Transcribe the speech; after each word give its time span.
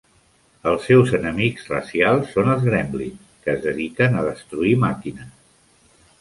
Els 0.69 0.85
seus 0.91 1.11
enemics 1.17 1.67
racials 1.73 2.31
són 2.37 2.49
els 2.53 2.65
Gremlins, 2.71 3.29
que 3.45 3.53
es 3.55 3.61
dediquen 3.67 4.19
a 4.19 4.25
destruir 4.31 4.75
màquines. 4.87 5.31